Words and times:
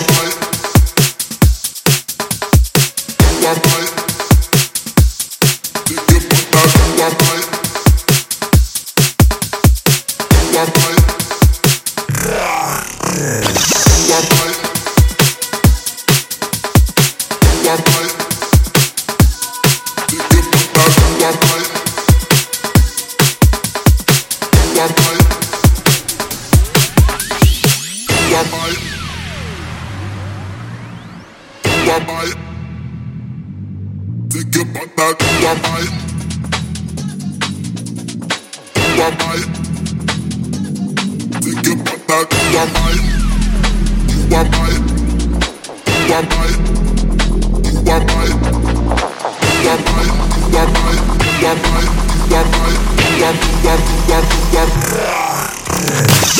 normal. 0.00 0.49
Take 34.30 34.50
Think 34.52 34.76
about 34.76 34.96
that, 34.96 35.22
who 35.22 35.46
I 55.86 56.39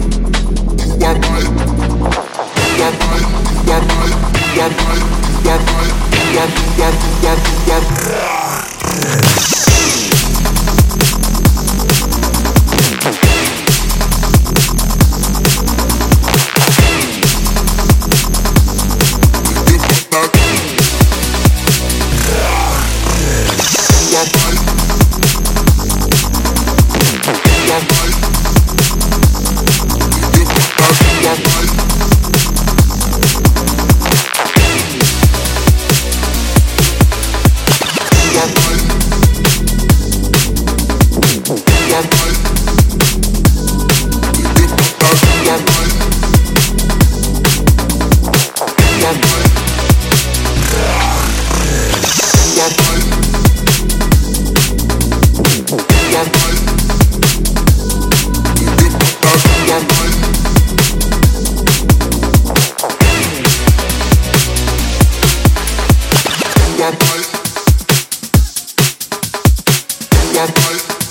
Bye-bye. 70.41 71.01